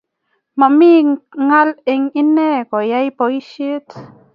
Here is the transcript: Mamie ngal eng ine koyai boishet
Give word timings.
Mamie 0.59 1.01
ngal 1.45 1.69
eng 1.93 2.07
ine 2.21 2.49
koyai 2.69 3.09
boishet 3.17 3.87